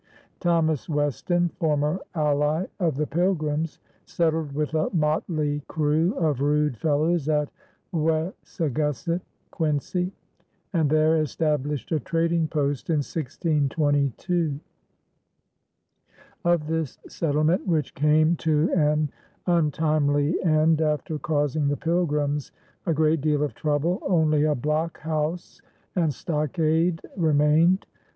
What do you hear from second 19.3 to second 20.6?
untimely